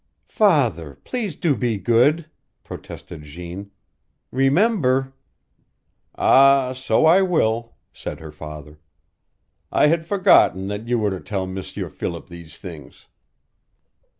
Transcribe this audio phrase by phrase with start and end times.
[0.29, 2.25] "Father, please do be good!"
[2.63, 3.69] protested Jeanne.
[4.31, 5.13] "Remember!"
[6.15, 8.79] "Ah, so I will," said her father.
[9.71, 13.05] "I had forgotten that you were to tell M'sieur Philip these things."